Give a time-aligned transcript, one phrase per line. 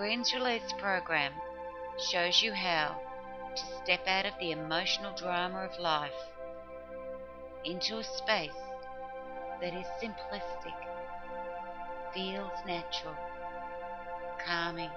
[0.00, 1.30] Greens Release program
[2.10, 2.96] shows you how
[3.54, 6.24] to step out of the emotional drama of life
[7.66, 8.62] into a space
[9.60, 10.72] that is simplistic,
[12.14, 13.14] feels natural,
[14.42, 14.88] calming,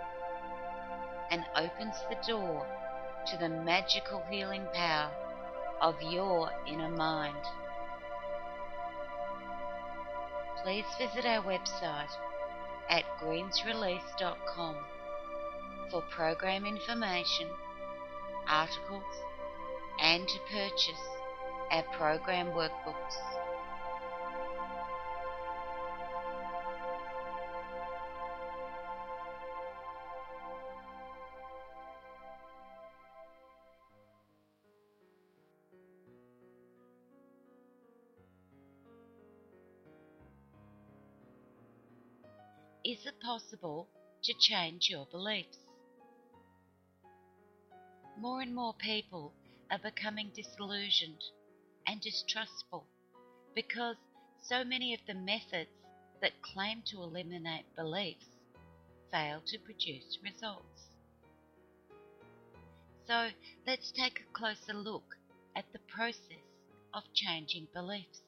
[1.31, 2.65] and opens the door
[3.27, 5.11] to the magical healing power
[5.81, 7.43] of your inner mind.
[10.63, 12.15] Please visit our website
[12.89, 14.75] at greensrelease.com
[15.89, 17.47] for program information,
[18.47, 19.03] articles,
[20.01, 21.03] and to purchase
[21.71, 23.17] our program workbooks.
[42.93, 43.87] Is it possible
[44.21, 45.57] to change your beliefs?
[48.19, 49.33] More and more people
[49.71, 51.23] are becoming disillusioned
[51.87, 52.85] and distrustful
[53.55, 53.95] because
[54.43, 55.71] so many of the methods
[56.21, 58.27] that claim to eliminate beliefs
[59.11, 60.91] fail to produce results.
[63.07, 63.29] So
[63.65, 65.17] let's take a closer look
[65.55, 66.45] at the process
[66.93, 68.21] of changing beliefs,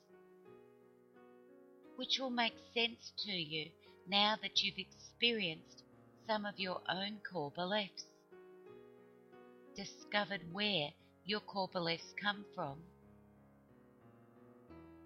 [1.97, 3.69] which will make sense to you
[4.07, 5.83] now that you've experienced
[6.27, 8.05] some of your own core beliefs,
[9.75, 10.89] discovered where
[11.25, 12.77] your core beliefs come from,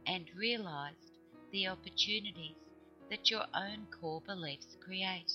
[0.06, 1.18] and realized
[1.52, 2.56] the opportunities
[3.10, 5.32] that your own core beliefs create.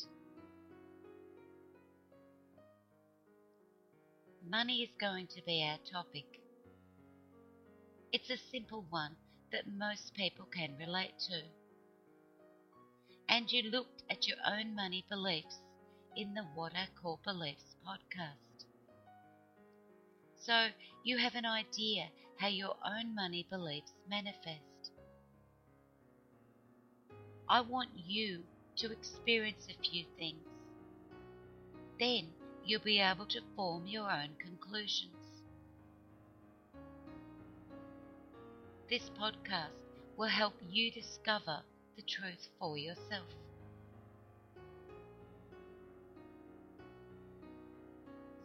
[4.48, 6.26] Money is going to be our topic.
[8.12, 9.16] It's a simple one
[9.52, 11.42] that most people can relate to
[13.34, 15.58] and you looked at your own money beliefs
[16.16, 18.64] in the What I Call Beliefs podcast.
[20.36, 20.68] So
[21.02, 24.92] you have an idea how your own money beliefs manifest.
[27.48, 28.44] I want you
[28.76, 30.46] to experience a few things.
[31.98, 32.28] Then
[32.64, 35.42] you'll be able to form your own conclusions.
[38.88, 39.74] This podcast
[40.16, 41.64] will help you discover
[41.96, 43.26] the truth for yourself.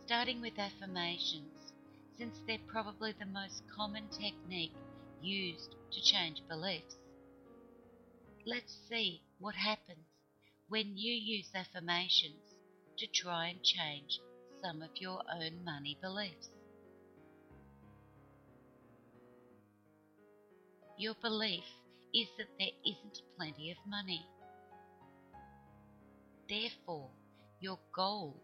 [0.05, 1.73] Starting with affirmations,
[2.17, 4.73] since they're probably the most common technique
[5.21, 6.95] used to change beliefs.
[8.45, 10.05] Let's see what happens
[10.67, 12.55] when you use affirmations
[12.97, 14.19] to try and change
[14.61, 16.49] some of your own money beliefs.
[20.97, 21.63] Your belief
[22.13, 24.25] is that there isn't plenty of money.
[26.49, 27.09] Therefore,
[27.59, 28.35] your goal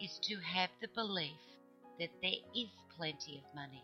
[0.00, 1.40] is to have the belief
[1.98, 3.82] that there is plenty of money,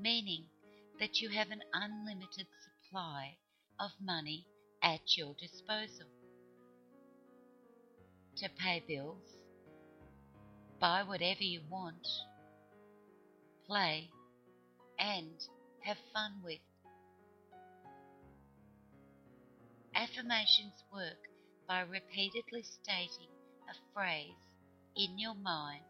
[0.00, 0.44] meaning
[1.00, 3.36] that you have an unlimited supply
[3.80, 4.46] of money
[4.82, 6.06] at your disposal
[8.36, 9.38] to pay bills,
[10.80, 12.06] buy whatever you want,
[13.66, 14.08] play,
[14.98, 15.32] and
[15.80, 16.60] have fun with.
[19.98, 21.18] Affirmations work
[21.66, 23.26] by repeatedly stating
[23.68, 24.30] a phrase
[24.94, 25.82] in your mind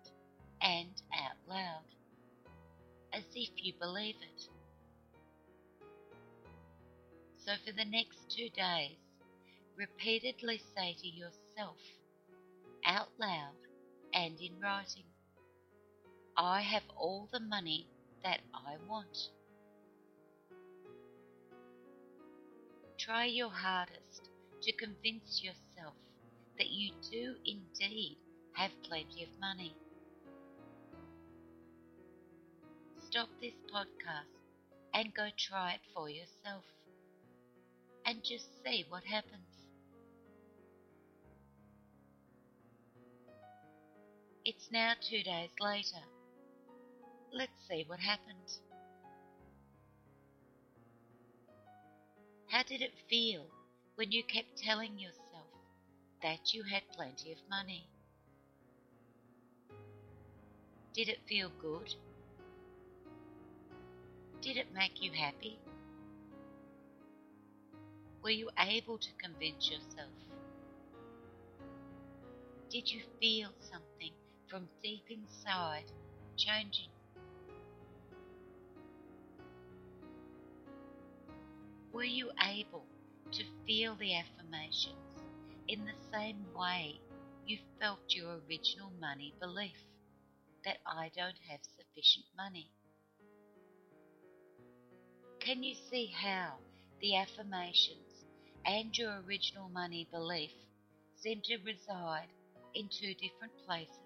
[0.62, 1.84] and out loud,
[3.12, 4.48] as if you believe it.
[7.36, 8.96] So for the next two days,
[9.76, 11.76] repeatedly say to yourself,
[12.86, 13.60] out loud
[14.14, 15.04] and in writing,
[16.34, 17.86] I have all the money
[18.24, 19.28] that I want.
[22.98, 24.28] Try your hardest
[24.60, 25.94] to convince yourself
[26.58, 28.18] that you do indeed
[28.52, 29.74] have plenty of money.
[32.98, 34.28] Stop this podcast
[34.92, 36.64] and go try it for yourself
[38.04, 39.68] and just see what happens.
[44.44, 46.08] It's now two days later.
[47.32, 48.48] Let's see what happened.
[52.50, 53.44] How did it feel
[53.96, 55.48] when you kept telling yourself
[56.22, 57.86] that you had plenty of money?
[60.94, 61.94] Did it feel good?
[64.40, 65.58] Did it make you happy?
[68.22, 70.10] Were you able to convince yourself?
[72.70, 74.12] Did you feel something
[74.48, 75.84] from deep inside
[76.36, 76.88] changing?
[81.98, 82.86] Were you able
[83.32, 85.18] to feel the affirmations
[85.66, 87.00] in the same way
[87.44, 89.82] you felt your original money belief
[90.64, 92.70] that I don't have sufficient money.
[95.40, 96.58] Can you see how
[97.00, 98.26] the affirmations
[98.64, 100.52] and your original money belief
[101.16, 102.28] seem to reside
[102.76, 103.98] in two different places?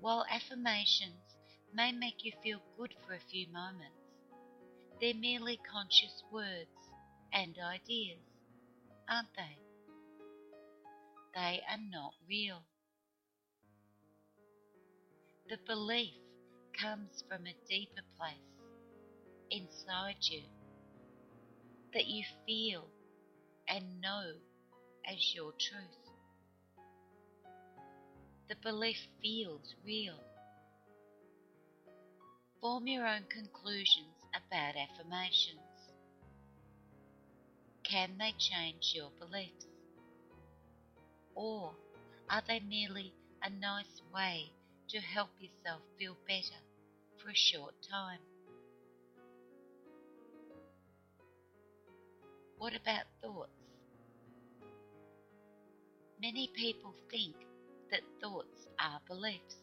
[0.00, 1.36] While affirmations
[1.74, 3.95] may make you feel good for a few moments,
[5.00, 6.70] they're merely conscious words
[7.32, 8.18] and ideas,
[9.08, 9.56] aren't they?
[11.34, 12.62] They are not real.
[15.48, 16.14] The belief
[16.80, 18.38] comes from a deeper place
[19.50, 20.42] inside you
[21.92, 22.88] that you feel
[23.68, 24.32] and know
[25.06, 26.06] as your truth.
[28.48, 30.18] The belief feels real.
[32.60, 35.60] Form your own conclusions about affirmations.
[37.84, 39.66] Can they change your beliefs?
[41.34, 41.72] Or
[42.28, 43.12] are they merely
[43.42, 44.50] a nice way
[44.88, 46.60] to help yourself feel better
[47.16, 48.20] for a short time?
[52.58, 53.50] What about thoughts?
[56.20, 57.34] Many people think
[57.90, 59.56] that thoughts are beliefs.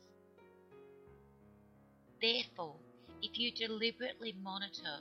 [2.21, 2.77] Therefore,
[3.23, 4.99] if you deliberately monitor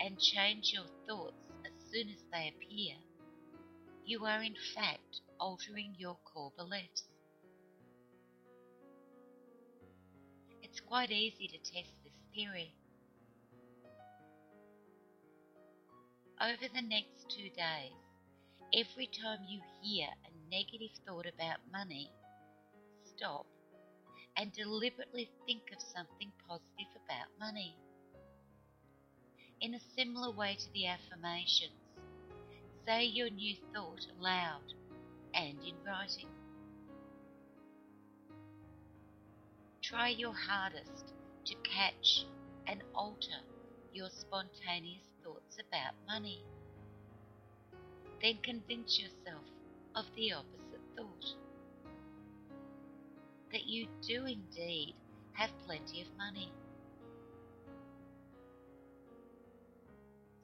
[0.00, 2.94] and change your thoughts as soon as they appear,
[4.06, 7.04] you are in fact altering your core beliefs.
[10.62, 12.72] It's quite easy to test this theory.
[16.40, 17.92] Over the next two days,
[18.72, 22.10] every time you hear a negative thought about money,
[23.04, 23.44] stop
[24.36, 27.76] and deliberately think of something positive about money.
[29.60, 31.72] In a similar way to the affirmations,
[32.86, 34.72] say your new thought aloud
[35.34, 36.28] and in writing.
[39.82, 41.12] Try your hardest
[41.46, 42.24] to catch
[42.66, 43.40] and alter
[43.92, 46.42] your spontaneous thoughts about money.
[48.22, 49.44] Then convince yourself
[49.94, 51.34] of the opposite thought
[53.52, 54.94] that you do indeed
[55.32, 56.50] have plenty of money.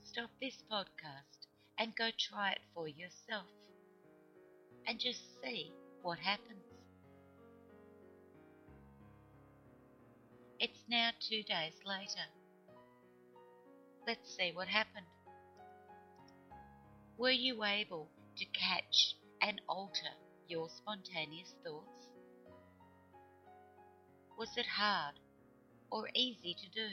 [0.03, 1.47] Stop this podcast
[1.79, 3.47] and go try it for yourself
[4.87, 5.71] and just see
[6.03, 6.65] what happens.
[10.59, 12.27] It's now two days later.
[14.07, 15.07] Let's see what happened.
[17.19, 18.09] Were you able
[18.39, 20.15] to catch and alter
[20.49, 22.06] your spontaneous thoughts?
[24.37, 25.15] Was it hard
[25.91, 26.89] or easy to do?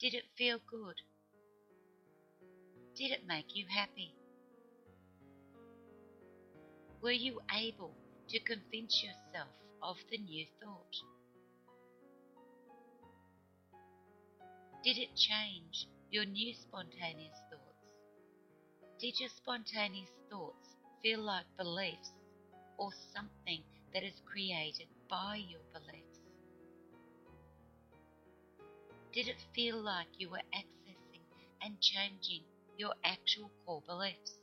[0.00, 0.96] Did it feel good?
[2.96, 4.16] Did it make you happy?
[7.00, 7.94] Were you able
[8.28, 9.50] to convince yourself
[9.80, 10.96] of the new thought?
[14.82, 17.94] Did it change your new spontaneous thoughts?
[18.98, 22.10] Did your spontaneous thoughts feel like beliefs
[22.76, 23.62] or something
[23.94, 26.18] that is created by your beliefs?
[29.12, 31.22] Did it feel like you were accessing
[31.62, 32.42] and changing
[32.76, 34.34] your actual core beliefs?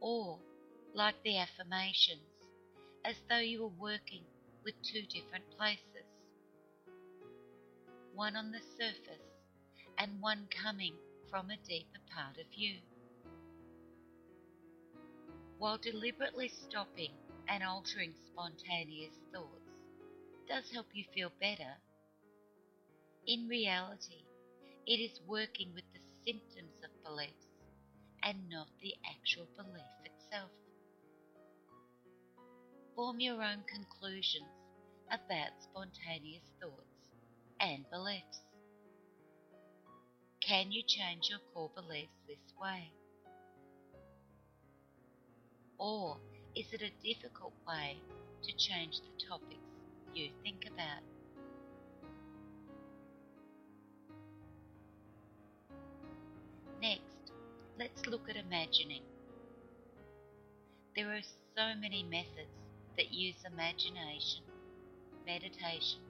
[0.00, 0.38] Or,
[0.94, 2.32] like the affirmations,
[3.04, 4.22] as though you were working
[4.64, 6.08] with two different places?
[8.14, 9.20] One on the surface
[9.98, 10.94] and one coming
[11.28, 12.78] from a deeper part of you.
[15.58, 17.12] While deliberately stopping
[17.52, 19.68] and altering spontaneous thoughts
[20.48, 21.76] does help you feel better,
[23.26, 24.24] in reality,
[24.86, 27.46] it is working with the symptoms of beliefs
[28.24, 30.50] and not the actual belief itself.
[32.96, 34.48] Form your own conclusions
[35.10, 37.10] about spontaneous thoughts
[37.60, 38.40] and beliefs.
[40.40, 42.90] Can you change your core beliefs this way?
[45.78, 46.16] Or
[46.54, 47.96] is it a difficult way
[48.42, 49.56] to change the topics
[50.14, 51.02] you think about?
[56.82, 57.32] Next,
[57.78, 59.02] let's look at imagining.
[60.94, 61.22] There are
[61.56, 62.52] so many methods
[62.98, 64.42] that use imagination,
[65.24, 66.00] meditation,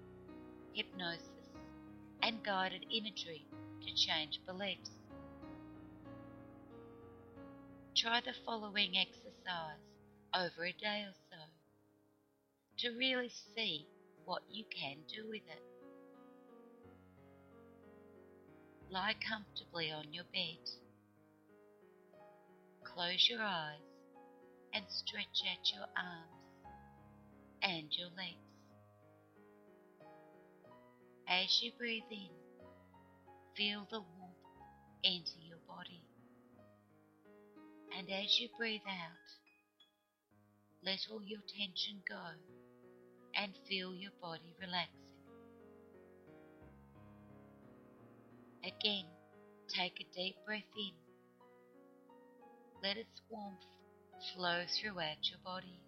[0.72, 1.28] hypnosis,
[2.22, 3.46] and guided imagery
[3.86, 4.90] to change beliefs.
[7.94, 9.91] Try the following exercise
[10.34, 11.36] over a day or so
[12.78, 13.86] to really see
[14.24, 15.62] what you can do with it.
[18.92, 20.60] lie comfortably on your bed.
[22.84, 23.80] Close your eyes
[24.74, 26.76] and stretch out your arms
[27.62, 28.36] and your legs.
[31.26, 32.28] As you breathe in,
[33.56, 34.36] feel the warmth
[35.04, 36.04] enter your body.
[37.96, 39.41] And as you breathe out,
[40.84, 42.20] let all your tension go
[43.36, 44.98] and feel your body relaxing.
[48.64, 49.04] Again,
[49.68, 50.92] take a deep breath in.
[52.82, 53.62] Let its warmth
[54.34, 55.80] flow throughout your body.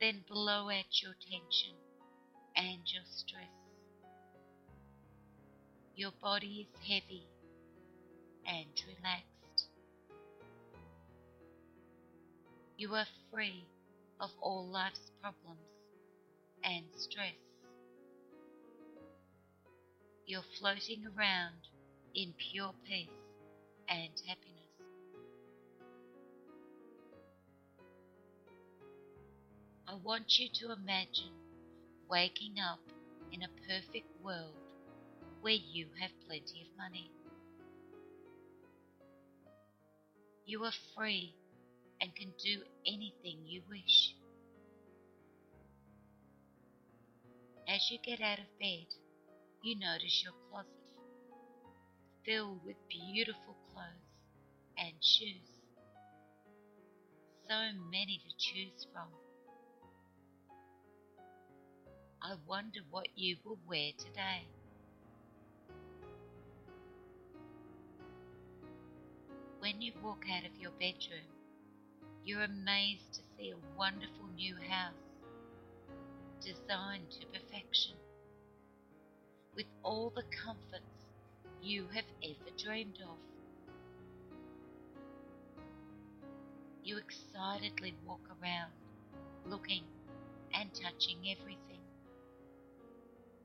[0.00, 1.76] Then blow out your tension
[2.56, 3.48] and your stress.
[5.96, 7.26] Your body is heavy
[8.46, 9.29] and relaxed.
[12.80, 13.66] You are free
[14.20, 15.60] of all life's problems
[16.64, 17.34] and stress.
[20.24, 21.68] You're floating around
[22.14, 23.10] in pure peace
[23.86, 24.72] and happiness.
[29.86, 31.34] I want you to imagine
[32.08, 32.80] waking up
[33.30, 34.56] in a perfect world
[35.42, 37.10] where you have plenty of money.
[40.46, 41.34] You are free
[42.00, 44.14] and can do anything you wish.
[47.68, 48.86] As you get out of bed,
[49.62, 50.80] you notice your closet
[52.24, 54.10] filled with beautiful clothes
[54.78, 55.62] and shoes.
[57.48, 57.54] So
[57.90, 59.08] many to choose from.
[62.22, 64.46] I wonder what you will wear today.
[69.60, 71.26] When you walk out of your bedroom,
[72.24, 74.94] you're amazed to see a wonderful new house,
[76.40, 77.96] designed to perfection,
[79.56, 80.84] with all the comforts
[81.62, 83.16] you have ever dreamed of.
[86.82, 88.72] You excitedly walk around,
[89.46, 89.84] looking
[90.54, 91.80] and touching everything,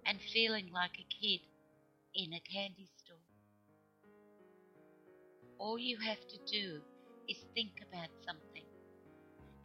[0.06, 1.42] and feeling like a kid
[2.14, 3.18] in a candy store.
[5.58, 6.80] All you have to do
[7.28, 8.55] is think about something,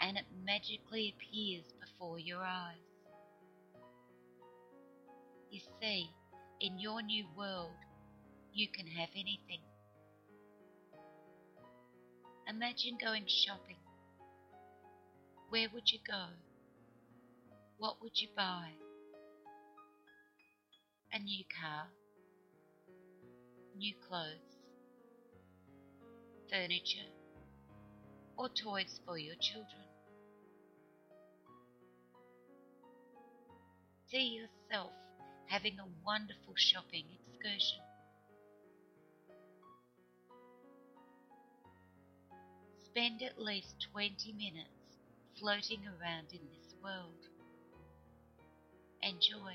[0.00, 2.76] and it magically appears before your eyes.
[5.50, 6.10] You see,
[6.60, 7.76] in your new world,
[8.52, 9.60] you can have anything.
[12.48, 13.76] Imagine going shopping.
[15.50, 16.26] Where would you go?
[17.78, 18.70] What would you buy?
[21.12, 21.88] A new car,
[23.76, 24.58] new clothes,
[26.48, 27.10] furniture,
[28.36, 29.89] or toys for your children.
[34.10, 34.90] See yourself
[35.46, 37.78] having a wonderful shopping excursion.
[42.84, 44.98] Spend at least 20 minutes
[45.38, 47.20] floating around in this world.
[49.00, 49.54] Enjoy.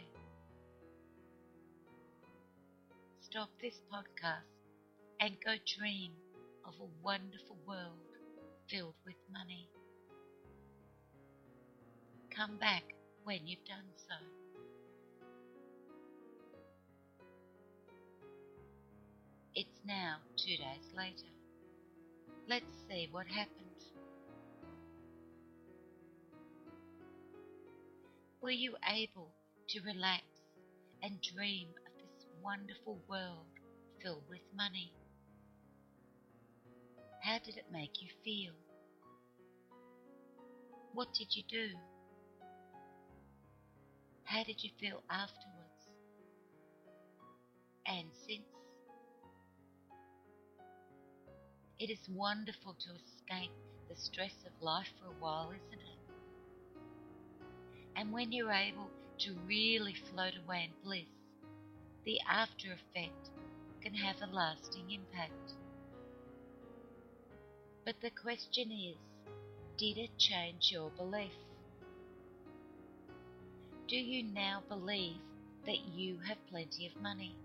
[3.20, 4.48] Stop this podcast
[5.20, 6.14] and go dream
[6.66, 8.00] of a wonderful world
[8.70, 9.68] filled with money.
[12.34, 12.84] Come back
[13.26, 14.45] when you've done so.
[19.86, 21.32] Now two days later.
[22.48, 23.52] Let's see what happened.
[28.42, 29.32] Were you able
[29.70, 30.24] to relax
[31.02, 33.48] and dream of this wonderful world
[34.02, 34.92] filled with money?
[37.24, 38.54] How did it make you feel?
[40.94, 41.70] What did you do?
[44.24, 45.90] How did you feel afterwards?
[47.88, 48.65] And since?
[51.78, 53.52] It is wonderful to escape
[53.90, 56.00] the stress of life for a while, isn't it?
[57.98, 58.90] And when you're able
[59.20, 61.10] to really float away in bliss,
[62.06, 63.30] the after effect
[63.82, 65.54] can have a lasting impact.
[67.84, 68.98] But the question is,
[69.78, 71.34] did it change your belief?
[73.90, 75.20] Do you now believe
[75.66, 77.36] that you have plenty of money?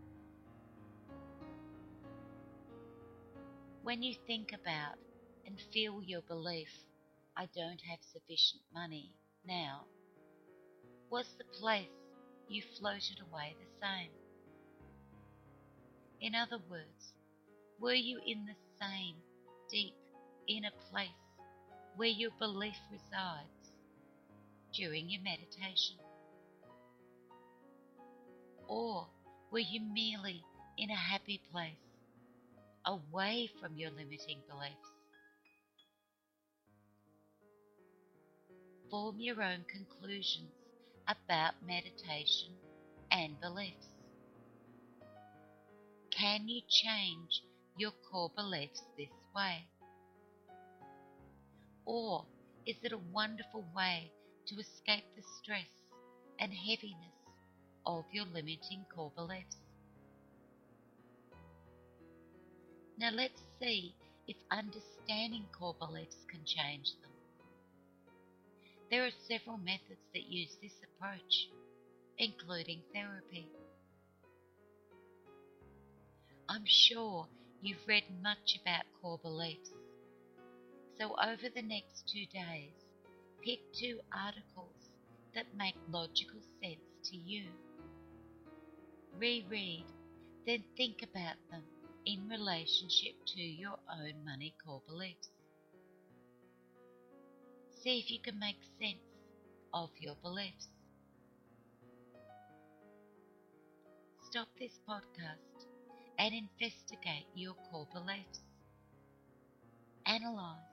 [3.83, 4.97] When you think about
[5.47, 6.69] and feel your belief,
[7.35, 9.15] I don't have sufficient money
[9.47, 9.87] now,
[11.11, 11.89] was the place
[12.47, 14.11] you floated away the same?
[16.21, 17.15] In other words,
[17.81, 19.17] were you in the same
[19.71, 19.95] deep
[20.47, 21.09] inner place
[21.97, 23.73] where your belief resides
[24.75, 25.97] during your meditation?
[28.69, 29.09] Or
[29.51, 30.45] were you merely
[30.77, 31.90] in a happy place,
[32.87, 34.91] away from your limiting beliefs.
[38.91, 40.51] Form your own conclusions
[41.07, 42.51] about meditation
[43.13, 43.87] and beliefs.
[46.11, 47.43] Can you change
[47.77, 49.65] your core beliefs this way?
[51.87, 52.25] Or
[52.67, 54.13] is it a wonderful way
[54.49, 55.69] to escape the stress
[56.39, 57.15] and heaviness
[57.87, 59.57] of your limiting core beliefs?
[63.01, 63.95] Now let's see
[64.29, 67.11] if understanding core beliefs can change them.
[68.91, 71.49] There are several methods that use this approach,
[72.19, 73.49] including therapy.
[76.47, 77.27] I'm sure
[77.63, 79.71] you've read much about core beliefs.
[80.99, 82.75] So over the next two days,
[83.43, 84.91] pick two articles
[85.35, 87.47] that make logical sense to you.
[89.19, 89.87] Reread,
[90.45, 91.63] then think about them
[92.13, 95.29] in relationship to your own money core beliefs.
[97.71, 99.03] See if you can make sense
[99.73, 100.69] of your beliefs.
[104.23, 105.67] Stop this podcast
[106.19, 108.41] and investigate your core beliefs.
[110.07, 110.67] Analyze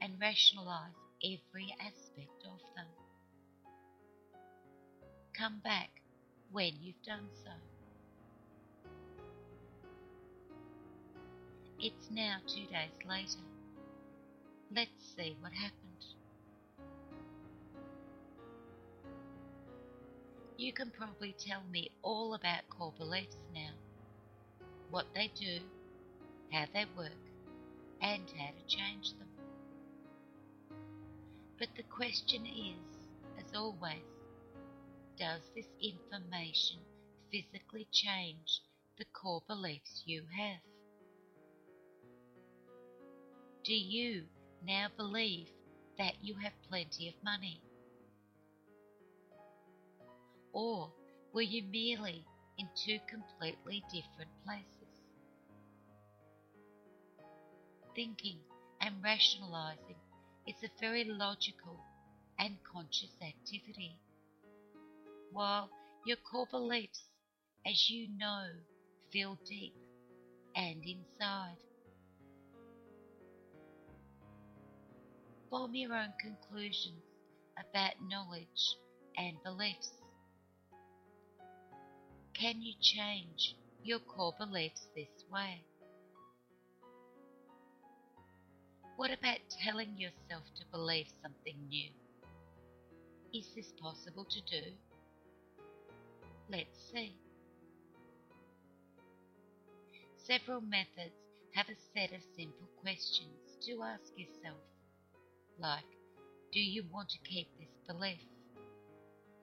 [0.00, 0.94] and rationalize
[1.24, 2.88] every aspect of them.
[5.32, 6.02] Come back
[6.50, 7.52] when you've done so.
[11.80, 13.44] It's now two days later.
[14.74, 15.74] Let's see what happened.
[20.56, 23.70] You can probably tell me all about core beliefs now
[24.90, 25.60] what they do,
[26.50, 27.12] how they work,
[28.02, 29.28] and how to change them.
[31.60, 32.98] But the question is,
[33.38, 34.02] as always,
[35.16, 36.78] does this information
[37.30, 38.62] physically change
[38.98, 40.67] the core beliefs you have?
[43.68, 44.24] Do you
[44.62, 45.50] now believe
[45.98, 47.60] that you have plenty of money?
[50.54, 50.90] Or
[51.34, 52.24] were you merely
[52.56, 54.88] in two completely different places?
[57.94, 58.38] thinking
[58.80, 60.00] and rationalizing
[60.46, 61.76] is a very logical
[62.38, 63.98] and conscious activity.
[65.32, 65.70] While
[66.06, 67.02] your core beliefs,
[67.66, 68.48] as you know,
[69.10, 69.74] feel deep
[70.56, 71.58] and inside.
[75.50, 77.02] Form your own conclusions
[77.58, 78.76] about knowledge
[79.16, 79.92] and beliefs.
[82.34, 85.64] Can you change your core beliefs this way?
[88.96, 91.88] What about telling yourself to believe something new?
[93.32, 94.66] Is this possible to do?
[96.50, 97.14] Let's see.
[100.18, 101.16] Several methods
[101.54, 104.60] have a set of simple questions to ask yourself,
[105.58, 105.84] like
[106.52, 108.20] Do you want to keep this belief?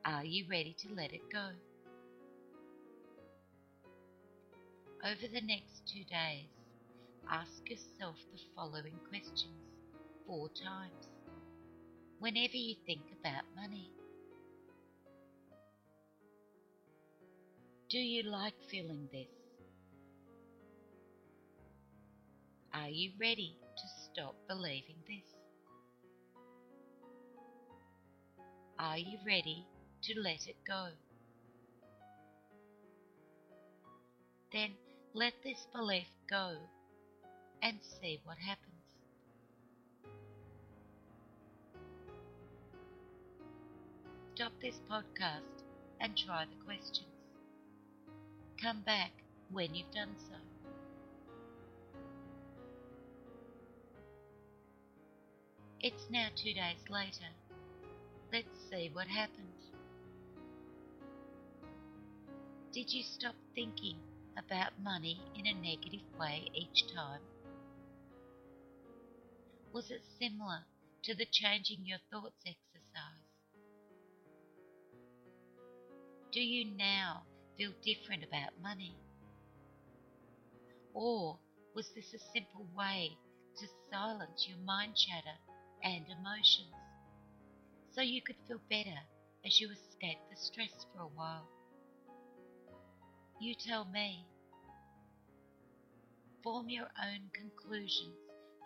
[0.05, 1.49] Are you ready to let it go?
[5.03, 6.49] Over the next two days,
[7.29, 9.45] ask yourself the following questions
[10.25, 11.09] four times
[12.19, 13.91] whenever you think about money.
[17.89, 19.27] Do you like feeling this?
[22.73, 25.34] Are you ready to stop believing this?
[28.85, 29.65] Are you ready
[30.03, 30.89] to let it go?
[34.53, 34.69] Then
[35.15, 36.57] let this belief go
[37.63, 38.85] and see what happens.
[44.35, 45.63] Stop this podcast
[45.99, 47.07] and try the questions.
[48.61, 49.11] Come back
[49.51, 50.35] when you've done so.
[55.81, 57.33] It's now two days later.
[58.35, 59.47] Let's see what happened.
[62.73, 63.95] Did you stop thinking
[64.37, 67.21] about money in a negative way each time?
[69.71, 70.65] Was it similar
[71.03, 73.31] to the changing your thoughts exercise?
[76.33, 77.23] Do you now
[77.55, 78.97] feel different about money?
[80.93, 81.39] Or
[81.73, 83.11] was this a simple way
[83.59, 85.37] to silence your mind chatter
[85.81, 86.84] and emotions
[87.95, 88.99] so you could feel better
[89.45, 91.47] as you escape the stress for a while?
[93.39, 94.25] You tell me.
[96.43, 98.17] Form your own conclusions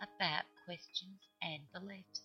[0.01, 2.21] about questions and beliefs.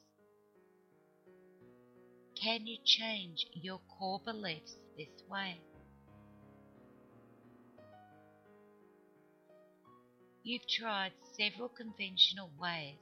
[2.42, 5.60] Can you change your core beliefs this way?
[10.42, 12.96] You've tried several conventional ways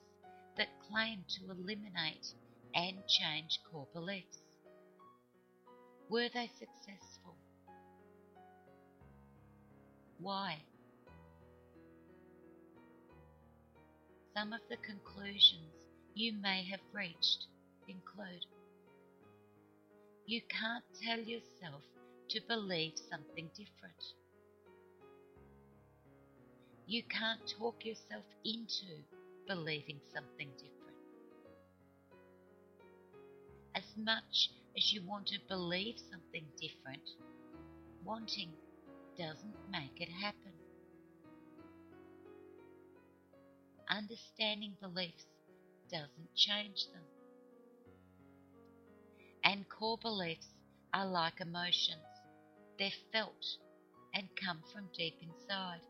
[0.57, 2.27] that claim to eliminate
[2.75, 4.39] and change core beliefs.
[6.09, 7.37] Were they successful?
[10.19, 10.59] Why?
[14.35, 15.75] Some of the conclusions
[16.15, 17.47] you may have reached
[17.89, 18.45] include
[20.27, 21.83] you can't tell yourself
[22.29, 24.15] to believe something different.
[26.87, 29.03] You can't talk yourself into
[29.47, 30.72] believing something different.
[33.75, 37.03] As much as you want to believe something different,
[38.05, 38.51] wanting
[39.17, 40.53] doesn't make it happen.
[43.89, 45.27] Understanding beliefs
[45.91, 47.03] doesn't change them.
[49.45, 50.49] And core beliefs
[50.95, 52.07] are like emotions.
[52.79, 53.57] They're felt
[54.15, 55.81] and come from deep inside.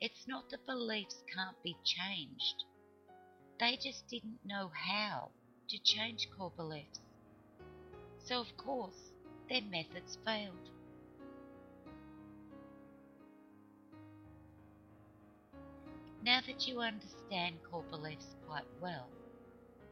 [0.00, 2.64] It's not that beliefs can't be changed.
[3.58, 5.30] They just didn't know how
[5.68, 7.00] to change core beliefs.
[8.18, 9.12] So, of course,
[9.50, 10.70] their methods failed.
[16.22, 19.08] Now that you understand core beliefs quite well,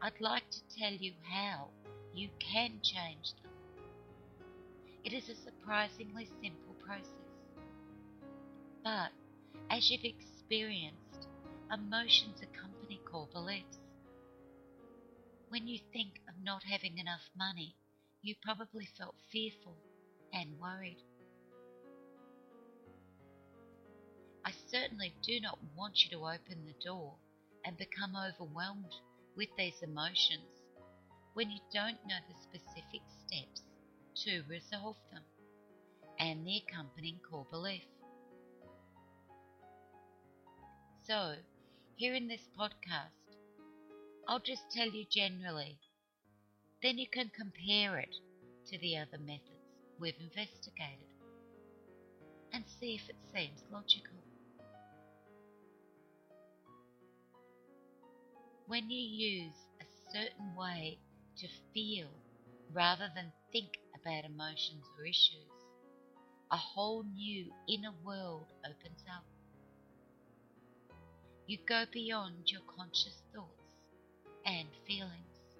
[0.01, 1.67] I'd like to tell you how
[2.15, 3.51] you can change them.
[5.03, 7.13] It is a surprisingly simple process.
[8.83, 9.11] But
[9.69, 11.27] as you've experienced,
[11.71, 13.79] emotions accompany core beliefs.
[15.49, 17.75] When you think of not having enough money,
[18.21, 19.77] you probably felt fearful
[20.33, 20.97] and worried.
[24.45, 27.15] I certainly do not want you to open the door
[27.65, 28.93] and become overwhelmed
[29.35, 30.49] with these emotions
[31.33, 33.61] when you don't know the specific steps
[34.23, 35.23] to resolve them
[36.19, 37.83] and the accompanying core belief.
[41.09, 41.37] So,
[41.95, 43.09] here in this podcast,
[44.27, 45.79] I'll just tell you generally,
[46.83, 48.15] then you can compare it
[48.67, 49.63] to the other methods
[49.99, 51.07] we've investigated
[52.53, 54.19] and see if it seems logical.
[58.67, 60.99] when you use a certain way
[61.35, 62.21] to feel
[62.71, 65.49] rather than think about emotions or issues,
[66.51, 69.25] a whole new inner world opens up.
[71.49, 73.73] You go beyond your conscious thoughts
[74.45, 75.57] and feelings.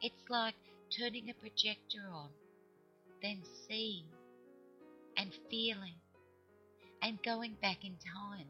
[0.00, 0.54] It's like
[0.96, 2.28] turning a projector on,
[3.22, 4.04] then seeing
[5.16, 5.96] and feeling
[7.02, 8.46] and going back in time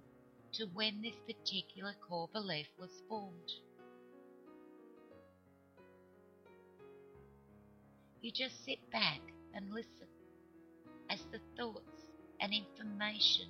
[0.53, 3.53] to when this particular core belief was formed.
[8.21, 9.23] You just sit back
[9.55, 10.09] and listen
[11.09, 12.03] as the thoughts
[12.39, 13.47] and information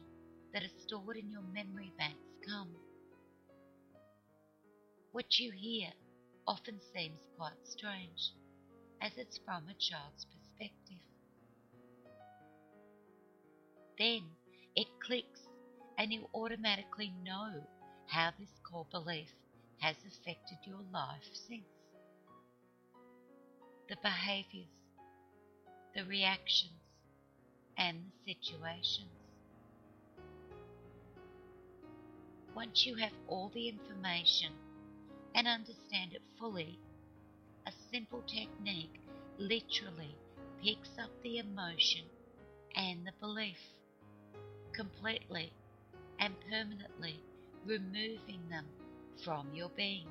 [0.52, 2.68] that are stored in your memory banks come.
[5.12, 5.88] What you hear
[6.46, 8.32] often seems quite strange,
[9.00, 11.02] as it's from a child's perspective.
[13.98, 14.22] Then
[14.74, 15.40] it clicks
[15.98, 17.50] and you automatically know
[18.06, 19.30] how this core belief
[19.80, 21.62] has affected your life since.
[23.88, 24.68] The behaviors,
[25.94, 26.80] the reactions,
[27.76, 29.21] and the situations.
[32.54, 34.52] Once you have all the information
[35.34, 36.78] and understand it fully,
[37.66, 39.00] a simple technique
[39.38, 40.14] literally
[40.62, 42.02] picks up the emotion
[42.76, 43.58] and the belief
[44.72, 45.52] completely
[46.18, 47.20] and permanently
[47.64, 48.66] removing them
[49.24, 50.06] from your being.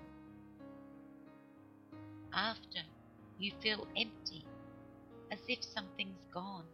[2.33, 2.79] After,
[3.37, 4.45] you feel empty,
[5.31, 6.65] as if something's gone.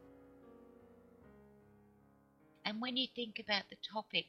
[2.63, 4.27] And when you think about the topic,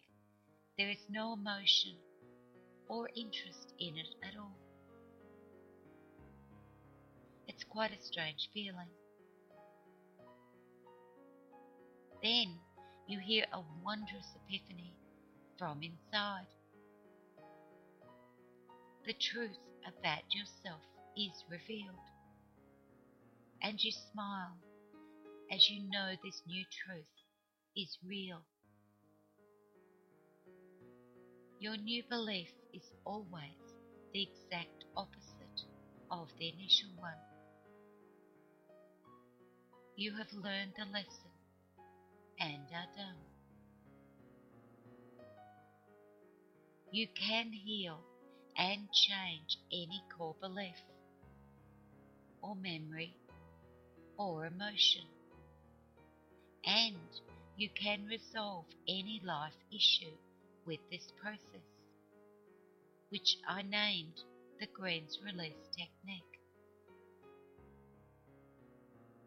[0.79, 1.97] there is no emotion
[2.89, 4.57] or interest in it at all.
[7.49, 8.87] It's quite a strange feeling.
[12.23, 12.55] Then
[13.09, 14.95] you hear a wondrous epiphany
[15.59, 16.47] from inside.
[19.05, 20.81] The truth about yourself
[21.17, 22.07] is revealed,
[23.63, 24.57] and you smile
[25.51, 27.11] as you know this new truth
[27.77, 28.43] is real.
[31.61, 33.59] Your new belief is always
[34.13, 35.65] the exact opposite
[36.09, 37.19] of the initial one.
[39.97, 41.33] You have learned the lesson
[42.39, 43.19] and are done.
[46.93, 47.99] You can heal
[48.57, 50.81] and change any core belief
[52.41, 53.17] or memory
[54.17, 55.07] or emotion.
[56.65, 56.95] And
[57.57, 60.15] you can resolve any life issue
[60.69, 61.67] with this process,
[63.09, 64.21] which I named
[64.61, 66.41] the Green's Release Technique.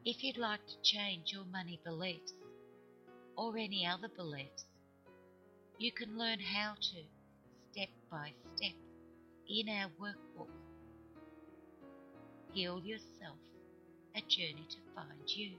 [0.05, 2.33] If you'd like to change your money beliefs
[3.35, 4.65] or any other beliefs,
[5.79, 7.03] you can learn how to
[7.71, 8.75] step by step
[9.49, 10.47] in our workbook.
[12.53, 13.39] Heal Yourself,
[14.15, 15.53] a journey to find you.